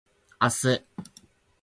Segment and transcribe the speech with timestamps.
[0.41, 0.83] 明日